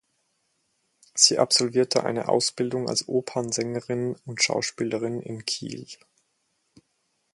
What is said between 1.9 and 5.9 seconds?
eine Ausbildung als Opernsängerin und Schauspielerin in Kiel.